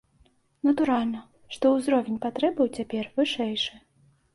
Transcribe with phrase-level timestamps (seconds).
[0.67, 1.21] Натуральна,
[1.57, 3.73] што ўзровень патрэбаў цяпер вышэйшы.